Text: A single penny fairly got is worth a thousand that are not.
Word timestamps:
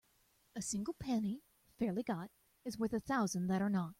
A 0.55 0.61
single 0.63 0.95
penny 0.95 1.43
fairly 1.77 2.01
got 2.03 2.31
is 2.65 2.77
worth 2.79 2.93
a 2.93 2.99
thousand 2.99 3.45
that 3.49 3.61
are 3.61 3.69
not. 3.69 3.89